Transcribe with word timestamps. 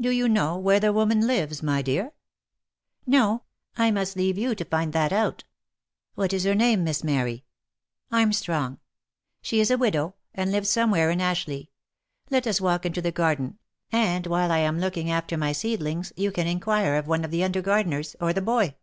Do 0.00 0.10
you 0.10 0.28
know 0.28 0.56
where 0.56 0.78
the 0.78 0.92
woman 0.92 1.26
lives, 1.26 1.60
my 1.60 1.82
dear?"" 1.82 2.12
No; 3.04 3.42
I 3.76 3.90
must 3.90 4.14
leave 4.14 4.38
you 4.38 4.54
to 4.54 4.64
find 4.64 4.92
that 4.92 5.12
out."" 5.12 5.42
What 6.14 6.32
is 6.32 6.44
her 6.44 6.54
name, 6.54 6.84
Miss 6.84 7.02
Mary?" 7.02 7.44
"Armstrong. 8.12 8.78
She 9.42 9.58
is 9.58 9.68
a 9.68 9.76
widow, 9.76 10.14
and 10.32 10.52
lives 10.52 10.70
somewhere 10.70 11.10
in 11.10 11.20
Ashleigh. 11.20 11.66
Let 12.30 12.46
us 12.46 12.60
walk 12.60 12.86
into 12.86 13.02
the 13.02 13.10
garden, 13.10 13.58
and 13.90 14.24
while 14.28 14.52
I 14.52 14.58
am 14.58 14.78
looking 14.78 15.10
after 15.10 15.36
my 15.36 15.50
seed 15.50 15.80
lings, 15.80 16.12
you 16.16 16.30
can 16.30 16.46
inquire 16.46 16.94
of 16.94 17.08
one 17.08 17.24
of 17.24 17.32
the 17.32 17.42
under 17.42 17.60
gardeners, 17.60 18.14
or 18.20 18.32
the 18.32 18.40
boy. 18.40 18.76